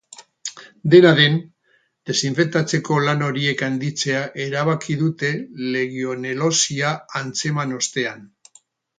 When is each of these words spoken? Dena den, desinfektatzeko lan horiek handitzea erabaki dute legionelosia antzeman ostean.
Dena 0.91 1.09
den, 1.17 1.33
desinfektatzeko 2.11 2.95
lan 3.07 3.21
horiek 3.25 3.61
handitzea 3.67 4.21
erabaki 4.45 4.95
dute 5.01 5.29
legionelosia 5.75 6.95
antzeman 7.21 7.77
ostean. 7.81 8.25